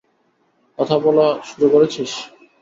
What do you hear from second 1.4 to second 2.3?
শুরু করেছিস?